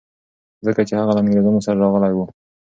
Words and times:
ځکه 0.65 0.81
چي 0.87 0.93
هغه 0.99 1.11
له 1.15 1.21
انګریزانو 1.23 1.65
سره 1.65 1.77
راغلی 1.83 2.13
و. 2.13 2.19